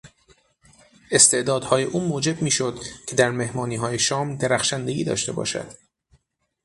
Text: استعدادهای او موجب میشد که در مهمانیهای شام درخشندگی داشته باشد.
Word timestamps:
استعدادهای 1.11 1.83
او 1.83 2.01
موجب 2.07 2.41
میشد 2.41 2.79
که 3.07 3.15
در 3.15 3.29
مهمانیهای 3.29 3.99
شام 3.99 4.35
درخشندگی 4.37 5.03
داشته 5.03 5.31
باشد. 5.31 5.71